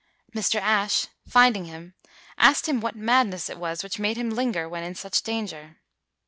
Mr. 0.33 0.59
Ashe 0.59 1.05
finding 1.27 1.65
him 1.65 1.93
asked 2.35 2.67
him 2.67 2.81
what 2.81 2.95
madness 2.95 3.51
it 3.51 3.59
was 3.59 3.83
which 3.83 3.99
made 3.99 4.17
him 4.17 4.31
linger 4.31 4.67
when 4.67 4.83
in 4.83 4.95
such 4.95 5.21
danger. 5.21 5.77